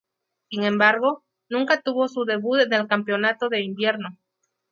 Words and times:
Sin 0.49 0.63
embargo, 0.63 1.23
nunca 1.47 1.79
tuvo 1.83 2.07
su 2.07 2.25
debut 2.25 2.61
en 2.61 2.73
el 2.73 2.87
Campeonato 2.87 3.49
de 3.49 3.61
Invierno. 3.61 4.17